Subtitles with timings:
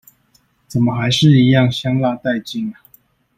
[0.67, 2.81] 怎麼還是一樣香辣帶勁啊！